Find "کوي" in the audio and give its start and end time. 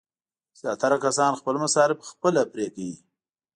2.75-2.95